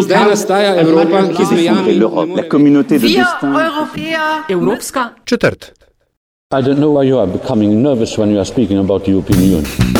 [0.00, 1.94] Zdaj nastaja Evropa, ki z mejami
[2.34, 3.48] la communauté de destin.
[3.48, 5.72] Europäer Evropska Četrt.
[6.52, 9.42] I don't know why you are becoming nervous when you are speaking about the European
[9.42, 9.99] Union.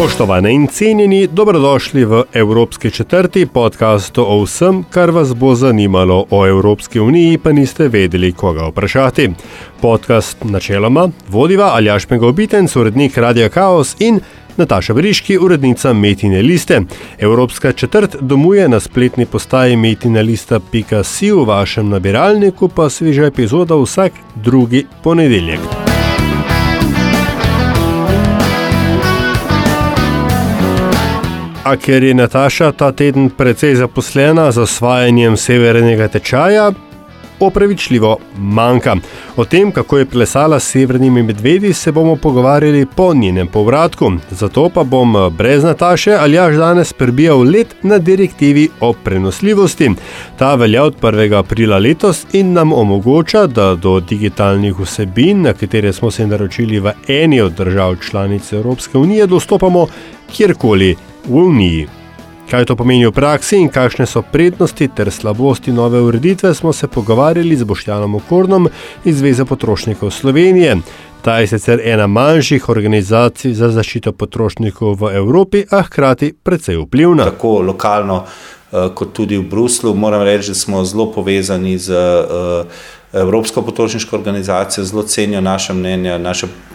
[0.00, 6.46] Spoštovane in cenjeni, dobrodošli v Evropski četrti podkastu o vsem, kar vas bo zanimalo o
[6.46, 9.30] Evropski uniji, pa niste vedeli, koga vprašati.
[9.80, 14.20] Podcast načeloma vodiva Aljaš Megobitenc, urednik Radia Chaos in
[14.56, 16.80] Nataša Briški, urednica Metine liste.
[17.18, 24.86] Evropska četrt domuje na spletni postaji metinalista.si, v vašem nabiralniku pa sveža epizoda vsak drugi
[25.02, 25.89] ponedeljek.
[31.64, 36.70] A ker je Nataša ta teden precej zaposlena z osvajanjem severnega tečaja,
[37.40, 38.96] opravičljivo manjka.
[39.36, 44.12] O tem, kako je plesala s severnimi medvedi, se bomo pogovarjali po njenem povratku.
[44.30, 49.90] Zato pa bom eh, brez Nataše ali až danes prebijal let na direktivi o prenosljivosti.
[50.38, 51.38] Ta velja od 1.
[51.38, 56.92] aprila letos in nam omogoča, da do digitalnih vsebin, na katere smo se naročili v
[57.08, 59.86] eni od držav članic Evropske unije, dostopamo
[60.32, 60.96] kjerkoli
[61.28, 61.88] v Uniji.
[62.50, 66.88] Kaj to pomeni v praksi in kakšne so prednosti ter slabosti nove ureditve, smo se
[66.88, 68.66] pogovarjali z Boštjanom Okornom
[69.04, 70.76] iz Zveze potrošnikov Slovenije.
[71.22, 77.24] Ta je sicer ena manjših organizacij za zaščito potrošnikov v Evropi, a hkrati precej vplivna.
[77.24, 78.24] tako lokalno,
[78.72, 79.94] eh, kot tudi v Bruslu.
[79.94, 82.64] Moram reči, da smo zelo povezani z eh,
[83.12, 86.18] Evropsko potrošniško organizacijo, zelo cenijo naša mnenja.
[86.18, 86.69] Naša pre-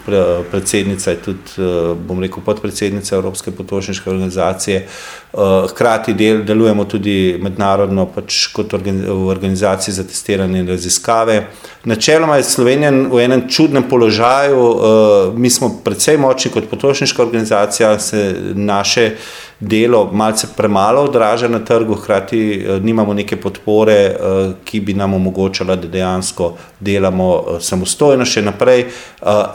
[0.51, 4.77] predsednica je tudi, eh, bom rekel, podpredsednica Evropske potrošniške organizacije.
[4.77, 5.37] Eh,
[5.69, 11.47] Hkrati del, delujemo tudi mednarodno pač kot organi- v organizaciji za testiranje in raziskave.
[11.83, 17.99] Načeloma je Slovenija v enem čudnem položaju, eh, mi smo precej močni kot potrošniška organizacija,
[17.99, 19.11] se naše
[19.59, 24.15] delo malce premalo odraža na trgu, hkrati eh, nimamo neke podpore, eh,
[24.63, 28.85] ki bi nam omogočala, da dejansko delamo eh, samostojno še naprej,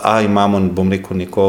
[0.03, 1.45] a imamo, bom rekel, neko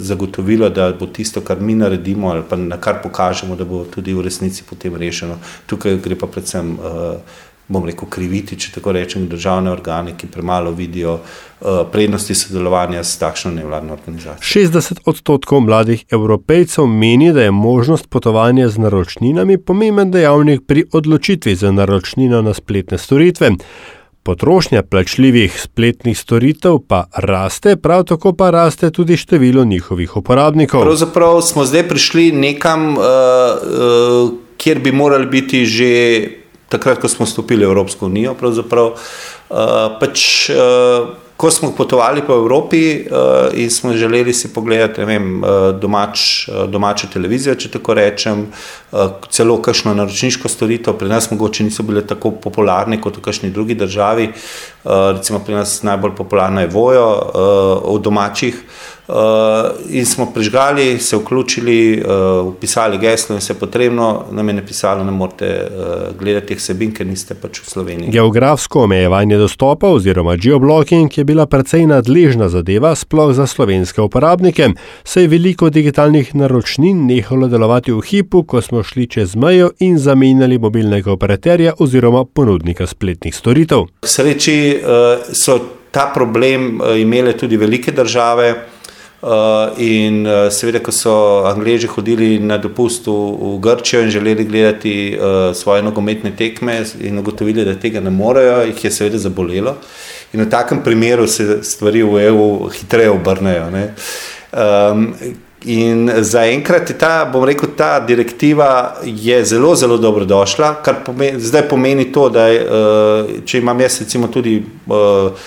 [0.00, 4.14] zagotovilo, da bo tisto, kar mi naredimo ali pa na kar pokažemo, da bo tudi
[4.14, 5.38] v resnici potem rešeno.
[5.66, 6.78] Tukaj gre pa predvsem.
[7.68, 13.16] Bom rekel, kriviti, če tako rečem, državne organe, ki premalo vidijo uh, prednosti sodelovanja s
[13.18, 14.44] takšno nevladno organizacijo.
[14.66, 21.56] 60 odstotkov mladih evropejcev meni, da je možnost potovanja z naročninami pomemben dejavnik pri odločitvi
[21.56, 23.54] za naročnino na spletne storitve.
[24.24, 30.84] Potrošnja plačljivih spletnih storitev pa raste, prav tako pa raste tudi število njihovih uporabnikov.
[30.84, 35.90] Pravzaprav smo zdaj prišli nekam, uh, uh, kjer bi morali biti že
[36.74, 38.34] takrat, ko smo vstopili v Evropsko unijo.
[38.34, 38.94] pravzaprav.
[38.94, 39.58] Uh,
[40.00, 45.42] pač, uh, ko smo potovali po Evropi uh, in smo želeli si pogledati vem,
[45.80, 51.82] domač, domačo televizijo, če tako rečem, uh, celo kakšno naročniško storitev, pri nas mogoče niso
[51.82, 54.30] bile tako popularne kot v kakšni drugi državi.
[54.30, 58.54] Uh, recimo pri nas najbolj popularna je Vojo uh, od domačih.
[58.54, 58.93] Uh,
[59.90, 65.04] in smo prižgali, se vključili, uh, upisali geslo in vse potrebno, nam je napisalo, da
[65.04, 68.10] ne morete uh, gledati teh sebin, ker niste pač v Sloveniji.
[68.10, 74.70] Geografsko omejevanje dostopa oziroma geoblocking je bila precej nadležna zadeva, sploh za slovenske uporabnike,
[75.04, 79.98] saj je veliko digitalnih naročnin nehalo delovati v hipu, ko smo šli čez mejo in
[79.98, 83.84] zamenjali mobilnega operaterja oziroma ponudnika spletnih storitev.
[84.00, 85.58] K sreči uh, so
[85.90, 88.54] ta problem uh, imele tudi velike države.
[89.24, 91.12] Uh, in uh, seveda, ko so
[91.48, 97.18] Angliji hodili na dopust v, v Grčijo in želeli gledati uh, svoje nogometne tekme, in
[97.18, 99.78] ugotovili, da tega ne morejo, jih je seveda zabolelo.
[100.36, 103.70] In v takem primeru se stvari v EU hitreje obrnejo.
[103.70, 103.94] ne.
[104.52, 105.14] Um,
[105.64, 108.98] In zaenkrat je ta, bom rekel, ta direktiva
[109.42, 114.28] zelo, zelo dobrodošla, kar pomeni, zdaj pomeni to, da je, eh, če imam jaz recimo
[114.28, 115.46] tudi eh,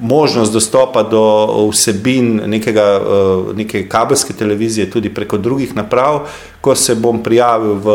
[0.00, 6.20] možnost dostopa do vsebin nekega, eh, neke kabelske televizije tudi preko drugih naprav,
[6.60, 7.92] ko se bom prijavil v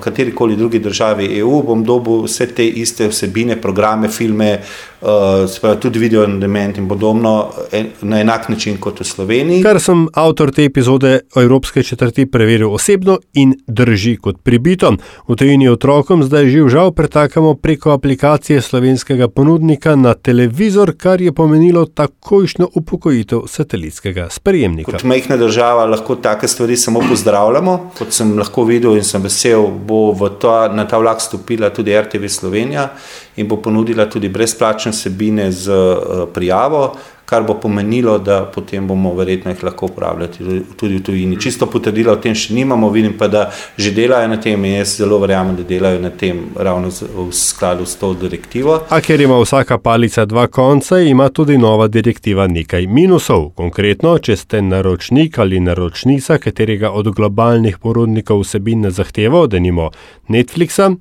[0.00, 4.58] katerikoli drugi državi EU, bom dobil vse te iste vsebine, programe, filme,
[5.60, 7.50] pravi tudi video on demand in podobno
[8.02, 9.62] na enak način kot v Sloveniji.
[9.62, 14.92] Kar sem avtor te epizode o Evropske četrti preveril osebno in drži kot pribito.
[15.28, 21.32] V tujini otrokom zdaj živ žal pretakamo preko aplikacije slovenskega ponudnika na televizor, kar je
[21.32, 24.92] pomenilo takojšno upokojitev satelitskega sprejemnika.
[24.92, 27.90] Kot majhna država lahko take stvari samo pozdravljamo.
[27.98, 32.28] Kot sem lahko videl in sem vesel, bo ta, na ta vlak stopila tudi RTV
[32.28, 32.88] Slovenija
[33.36, 36.92] in bo ponudila tudi brezplačne vsebine z uh, prijavo,
[37.24, 41.40] kar bo pomenilo, da potem bomo verjetno jih lahko uporabljali tudi v tujini.
[41.40, 43.46] Čisto potrdila o tem še nimamo, vidim pa, da
[43.76, 47.86] že delajo na tem in jaz zelo verjamem, da delajo na tem ravno v skladu
[47.86, 48.80] s to direktivo.
[48.90, 53.50] A ker ima vsaka palica dva konca, ima tudi nova direktiva nekaj minusov.
[53.56, 59.90] Konkretno, če ste naročnik ali naročnica katerega od globalnih porodnikov vsebin ne zahteva, da nimo
[60.28, 60.92] Netflixa,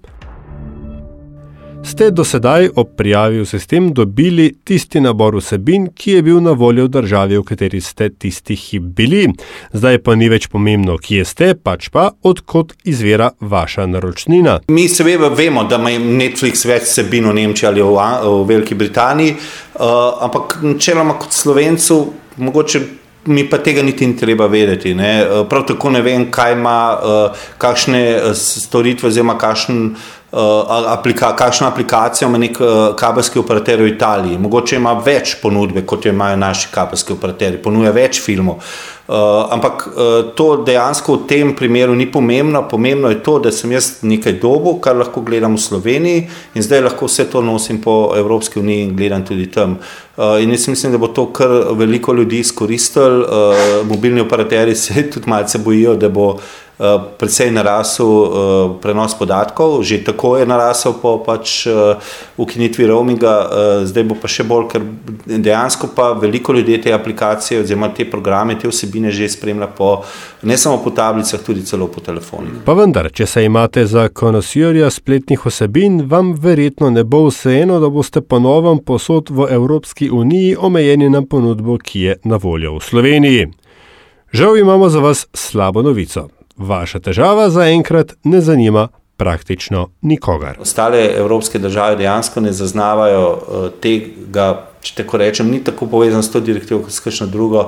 [1.83, 6.51] ste do sedaj ob prijavi v sistem dobili tisti nabor vsebin, ki je bil na
[6.51, 9.27] voljo v državi, v kateri ste tisti hip bili.
[9.73, 14.59] Zdaj pa ni več pomembno, kje ste, pač pa odkot izvira vaša naročnina.
[14.69, 19.35] Mi seveda vemo, da ima Netflix več vsebin v Nemčiji ali v, v Veliki Britaniji,
[19.35, 22.01] uh, ampak načeloma kot slovencu
[22.37, 22.81] mogoče.
[23.29, 24.95] Mi pa tega niti ni treba vedeti.
[24.97, 25.11] Ne?
[25.45, 29.91] Prav tako ne vem, kaj ima, uh, kakšne storitve, oziroma kakšen
[30.31, 34.37] aplika, kakšno aplikacijo ima nek uh, kabelski operater v Italiji.
[34.37, 38.61] Mogoče ima več ponudbe, kot jo imajo naši kabelski operaterji, ponuja več filmov.
[39.11, 39.17] Uh,
[39.51, 42.63] ampak uh, to dejansko v tem primeru ni pomembno.
[42.69, 46.23] Pomembno je to, da sem jaz nekaj dobo, kar lahko gledam v Sloveniji
[46.55, 49.75] in zdaj lahko vse to nosim po Evropski uniji in gledam tudi tam.
[50.15, 53.25] Uh, in jaz mislim, da bo to kar veliko ljudi izkoristili.
[53.27, 56.70] Uh, mobilni operaterji se tudi malce bojijo, da bo uh, Eh,
[57.17, 58.31] precej narasel uh,
[58.81, 62.01] prenos podatkov, že tako je narasel po pač, uh,
[62.37, 63.33] ukinitvi roaminga,
[63.85, 64.85] zdaj bo pa še bolj, ker
[65.27, 70.01] dejansko pa veliko ljudi te aplikacije oziroma te programe, te vsebine že spremlja po,
[70.41, 72.63] ne samo po tablicah, tudi celo po telefonih.
[72.65, 77.89] Pa vendar, če se imate za konosirja spletnih vsebin, vam verjetno ne bo vseeno, da
[77.93, 83.47] boste ponovno posod v Evropski uniji omejeni na ponudbo, ki je na voljo v Sloveniji.
[84.33, 86.29] Žal imamo za vas slabo novico
[86.61, 88.87] vaša težava zaenkrat ne zanima
[89.17, 90.57] praktično nikogar.
[90.61, 94.47] Ostale evropske države dejansko ne zaznavajo uh, tega,
[94.81, 97.67] če tako rečem, ni tako povezan s to direktivo kot s kakšno drugo.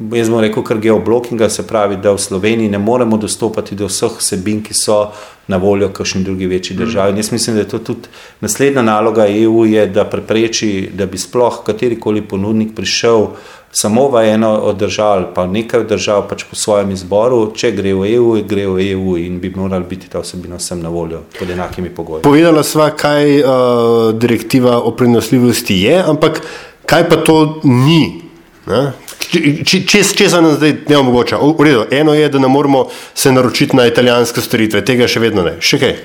[0.00, 4.16] Jaz bom rekel, kar geoblockinga, se pravi, da v Sloveniji ne moremo dostopati do vseh
[4.16, 5.10] vsebin, ki so
[5.50, 7.18] na voljo v kakšni drugi večji državi.
[7.18, 8.08] Jaz mislim, da je to tudi
[8.40, 13.26] naslednja naloga EU, je, da prepreči, da bi sploh katerikoli ponudnik prišel
[13.72, 18.08] samo v eno od držav, pa nekaj držav pač po svojem izboru, če gre v
[18.14, 21.92] EU, gre v EU in bi morali biti ta vsebina vsem na voljo pod enakimi
[21.94, 22.24] pogoji.
[22.24, 23.52] Povedala sva, kaj uh,
[24.16, 26.42] direktiva o prenosljivosti je, ampak
[26.86, 28.22] kaj pa to ni.
[28.66, 33.32] Če, če, se nam zdaj ne omogoča, v redu, eno je, da ne moramo se
[33.32, 35.56] naročiti na italijanske storitve, tega še vedno ne.
[35.60, 35.96] Še kaj?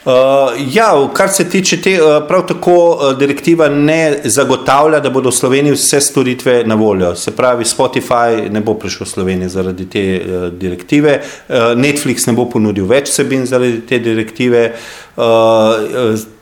[0.00, 5.28] Uh, ja, kar se tiče te, uh, prav tako uh, direktiva ne zagotavlja, da bodo
[5.28, 7.12] v Sloveniji vse storitve na voljo.
[7.20, 12.32] Se pravi, Spotify ne bo prišel v Slovenijo zaradi te uh, direktive, uh, Netflix ne
[12.32, 14.70] bo ponudil več sebin zaradi te direktive.
[14.72, 15.09] Uh,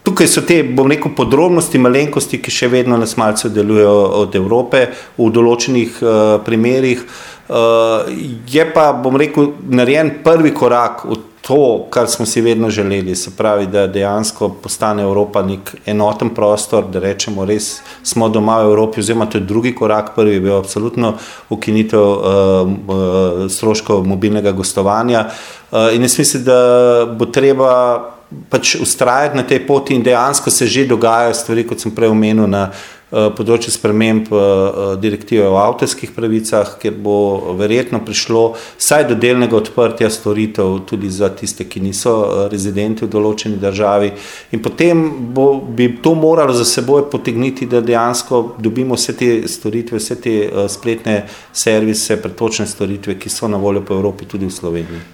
[0.03, 4.87] tukaj so te, bom rekel, podrobnosti, malenkosti, ki še vedno nas malce delujejo od Evrope
[5.19, 6.13] v določenih uh,
[6.47, 7.03] primerih.
[7.49, 8.09] Uh,
[8.49, 11.17] je pa, bom rekel, narejen prvi korak v
[11.49, 16.85] to, kar smo si vedno želeli, se pravi, da dejansko postane Evropa nek enoten prostor,
[16.93, 20.59] da rečemo, res smo doma v Evropi, oziroma to je drugi korak, prvi je bil
[20.59, 21.15] absolutno
[21.49, 22.21] ukinitev uh,
[22.69, 25.25] uh, stroškov mobilnega gostovanja.
[25.71, 26.61] Uh, in jaz mislim, da
[27.17, 28.18] bo treba
[28.51, 32.47] pač ustrajati na tej poti in dejansko se že dogajajo stvari, kot sem prej omenil.
[32.47, 32.71] Na,
[33.09, 38.43] Eh, področje sprememb eh, direktive o avtorskih pravicah, kjer bo verjetno prišlo
[38.77, 42.13] vsaj do delnega odprtja storitev tudi za tiste, ki niso
[42.53, 44.13] rezidenti v določeni državi.
[44.53, 49.97] In potem bo, bi to moralo za seboj potegniti, da dejansko dobimo vse te storitve,
[49.97, 51.23] vse te spletne
[51.57, 55.07] servise, pretočne storitve, ki so na voljo po Evropi, tudi v Sloveniji.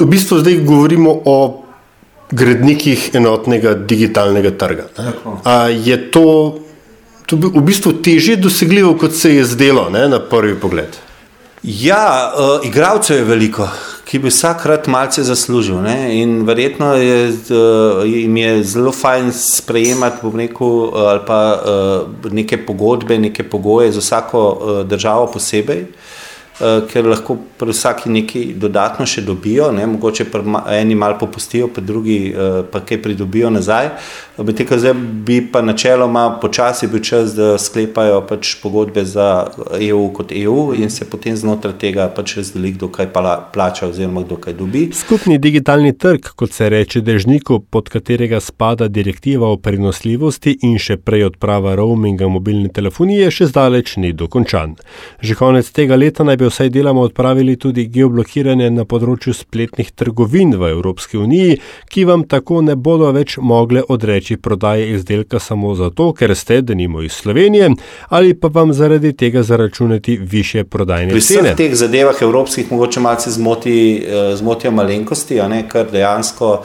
[0.00, 1.68] V bistvu zdaj govorimo o
[2.30, 4.88] gradnikih enotnega digitalnega trga.
[5.70, 6.26] Je to
[7.30, 10.96] to v bistvu težje dosegljivo, kot se je zdelo ne, na prvi pogled.
[11.62, 13.68] Ja, uh, igralcev je veliko,
[14.08, 15.78] ki bi vsakrat malce zaslužil.
[15.84, 16.16] Ne?
[16.18, 22.58] In verjetno je, uh, jim je zelo fajn sprejemati rekel, uh, ali pa uh, neke
[22.66, 25.84] pogodbe, neke pogoje za vsako uh, državo posebej.
[25.84, 26.19] Uh,
[26.60, 29.86] ker lahko pri vsaki nekaj dodatno še dobijo, ne?
[29.86, 30.26] mogoče
[30.76, 33.90] eni malo popustijo, pa drugi uh, pa kaj pridobijo nazaj.
[34.40, 34.94] Medtem ko zdaj
[35.26, 39.50] bi pa načeloma počasi bil čas, da sklepajo pač pogodbe za
[39.80, 43.10] EU kot EU in se potem znotraj tega pač razdeli, kdo kaj
[43.52, 44.86] plača oziroma kdo kaj dobi.
[44.96, 50.96] Skupni digitalni trg, kot se reče dežniku, pod katerega spada direktiva o prenosljivosti in še
[50.96, 54.76] prej odprava roaminga mobilne telefonije, še zdaleč ni dokončan.
[55.20, 60.54] Že konec tega leta naj bi vsaj deloma odpravili tudi geoblokiranje na področju spletnih trgovin
[60.58, 61.56] v Evropski uniji,
[61.90, 66.74] ki vam tako ne bodo več mogle odreči prodaje izdelka samo zato, ker ste, da
[66.74, 67.70] nimo iz Slovenije,
[68.10, 71.42] ali pa vam zaradi tega zaračunati više prodajne Pri cene.
[71.42, 76.58] vseh teh zadevah evropskih mogoče malce zmoti, eh, zmotijo malenkosti, a ne, ker dejansko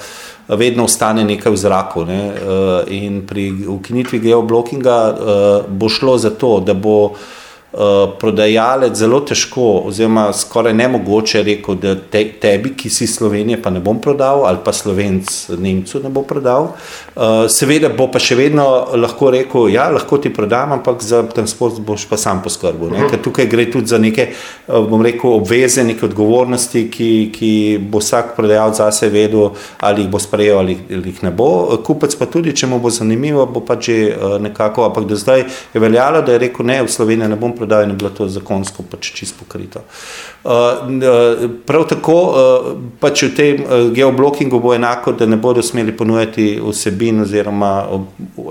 [0.47, 2.05] vedno ostane nekaj v zraku.
[2.05, 7.44] Ne, eh, in pri ukinitvi geoblockinga eh, bo šlo za to, da bo eh,
[8.19, 13.81] prodajalec zelo težko, oziroma skoraj nemogoče rekel, da te, tebi, ki si Slovenije, pa ne
[13.83, 15.27] bom prodal, ali pa Slovenc
[15.59, 16.69] Nemcu ne bo prodal.
[17.15, 18.65] Eh, Seveda bo pa še vedno
[18.95, 22.93] lahko rekel, ja, lahko ti prodam, ampak za transport boš pa sam poskrbel.
[22.93, 23.09] ne.
[23.11, 27.51] Ker tukaj gre tudi za neke, eh, bom rekel, obveze, neke odgovornosti, ki, ki
[27.91, 31.77] bo vsak prodajalec zase vedel, ali jih bo sprejel ali ali jih ne bo.
[31.83, 35.43] Kupec pa tudi, če mu bo zanimivo, bo pač že eh, nekako, ampak do zdaj
[35.73, 38.27] je veljalo, da je rekel, ne, v Sloveniji ne bom prodal in je bilo to
[38.29, 39.81] zakonsko pač čisto pokrito.
[40.43, 45.97] Uh, uh, prav tako uh, pač v tem geoblockingu bo enako, da ne bodo smeli
[45.97, 47.71] ponujati vsebin oziroma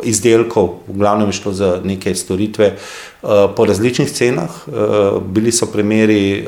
[0.02, 2.74] izdelkov, v glavnem šlo za neke storitve
[3.56, 4.56] po različnih cenah.
[5.32, 6.44] Bili so primeri,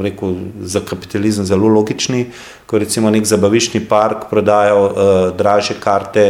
[0.00, 2.26] rekel, za kapitalizem zelo logični,
[2.68, 4.92] ko recimo nek zabaviščni park prodajo uh,
[5.36, 6.26] draže karte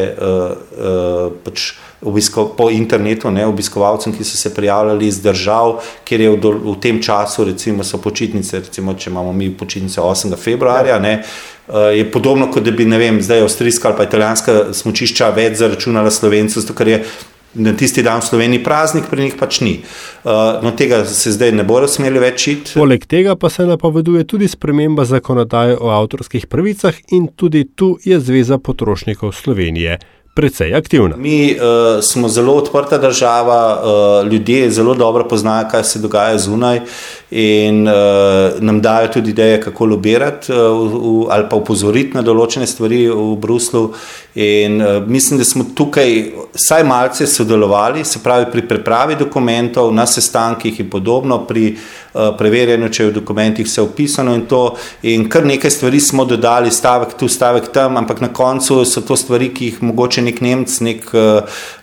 [1.44, 1.72] pač
[2.02, 6.60] obisko, po internetu, ne, obiskovalcem, ki so se prijavljali iz držav, kjer je v, dol-
[6.64, 10.36] v tem času, recimo, so počitnice, recimo, če imamo mi počitnice 8.
[10.36, 10.98] februarja.
[10.98, 11.18] Ne,
[11.68, 15.58] uh, je podobno, kot da bi ne vem, zdaj avstrijska ali pa italijanska smočišča več
[15.60, 17.02] zaračunala slovencem, zato ker je
[17.54, 19.72] na tisti dan v Sloveniji praznik, pri njih pač ni.
[20.22, 22.76] Uh, no, tega se zdaj ne bodo smeli več iti.
[22.78, 28.20] Poleg tega pa se napoveduje tudi sprememba zakonodaje o avtorskih pravicah in tudi tu je
[28.22, 29.98] Zveza potrošnikov Slovenije
[30.34, 31.16] precej aktivna.
[31.16, 36.80] Mi uh, smo zelo odprta država, uh, ljudje zelo dobro poznajo, kaj se dogaja zunaj,
[37.30, 37.94] in uh,
[38.60, 43.36] nam dajo tudi ideje, kako lobirati uh, v, ali pa upozoriti na določene stvari v
[43.38, 43.92] Bruslu.
[44.34, 50.06] In uh, mislim, da smo tukaj vsaj malce sodelovali, se pravi pri pripravi dokumentov, na
[50.06, 54.62] sestankih in podobno, pri uh, preverjanju, če je v dokumentih vse opisano in to.
[55.02, 59.16] In kar nekaj stvari smo dodali, stavek tu, stavek tam, ampak na koncu so to
[59.16, 61.20] stvari, ki jih mogoče nek Nemec, nek uh,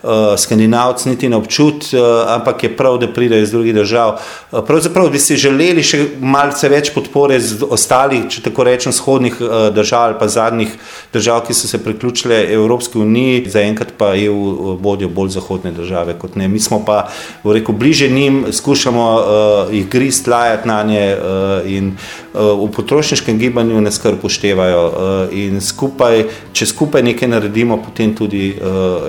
[0.03, 4.17] uh, Skandinavc niti ne občuti, uh, ampak je prav, da pridejo iz drugih držav.
[4.51, 9.39] Uh, pravzaprav bi si želeli še malce več podpore z ostalih, če tako rečem, vzhodnih
[9.41, 10.74] uh, držav ali pa zadnjih
[11.13, 16.36] držav, ki so se priključile Evropski uniji, zaenkrat pa EU vodijo bolj zahodne države kot
[16.36, 16.48] ne.
[16.48, 17.07] Mi smo pa,
[17.43, 21.95] bo rekel, bliže njim, skušamo uh, jih grist, lajati na nje uh, in
[22.33, 24.88] uh, v potrošniškem gibanju nas kar upoštevajo.
[24.88, 28.62] Uh, in skupaj, če skupaj nekaj naredimo, potem tudi uh,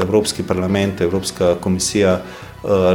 [0.02, 2.20] Evropski parlament, Evropska komisija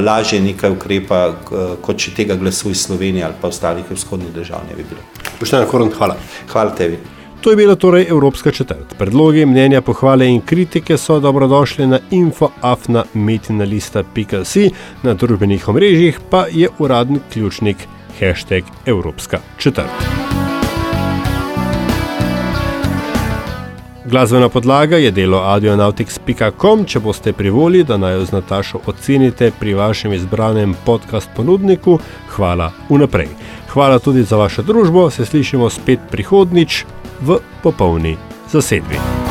[0.03, 1.33] lažje nekaj ukrepa,
[1.81, 4.99] kot če tega glasu iz Slovenije ali pa ostalih vzhodnih držav ne bi bilo.
[5.39, 6.15] Poštena Korn, hvala.
[6.51, 6.97] Hvala tebi.
[7.41, 8.95] To je bila torej Evropska četrt.
[8.97, 14.71] Predlogi, mnenja, pohvale in kritike so dobrodošli na infoafna.metinalista.si,
[15.03, 17.77] na družbenih omrežjih pa je uradni ključnik
[18.19, 20.23] hashtag Evropska četrt.
[24.05, 29.73] Glasbena podlaga je delo audionautics.com, če boste privoli, da naj jo z Natašo ocenite pri
[29.73, 31.97] vašem izbranem podcast ponudniku,
[32.35, 33.31] hvala vnaprej.
[33.71, 36.85] Hvala tudi za vašo družbo, se slišimo spet prihodnič
[37.21, 38.17] v popolni
[38.51, 39.22] zasedbi.